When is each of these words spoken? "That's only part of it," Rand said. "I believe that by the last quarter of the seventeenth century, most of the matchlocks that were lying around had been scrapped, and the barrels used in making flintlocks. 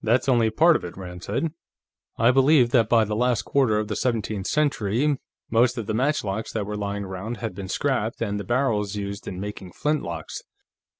"That's 0.00 0.28
only 0.28 0.50
part 0.50 0.76
of 0.76 0.84
it," 0.84 0.96
Rand 0.96 1.24
said. 1.24 1.52
"I 2.16 2.30
believe 2.30 2.70
that 2.70 2.88
by 2.88 3.04
the 3.04 3.16
last 3.16 3.42
quarter 3.42 3.76
of 3.76 3.88
the 3.88 3.96
seventeenth 3.96 4.46
century, 4.46 5.18
most 5.50 5.76
of 5.76 5.86
the 5.88 5.94
matchlocks 5.94 6.52
that 6.52 6.64
were 6.64 6.76
lying 6.76 7.02
around 7.02 7.38
had 7.38 7.56
been 7.56 7.66
scrapped, 7.66 8.22
and 8.22 8.38
the 8.38 8.44
barrels 8.44 8.94
used 8.94 9.26
in 9.26 9.40
making 9.40 9.72
flintlocks. 9.72 10.42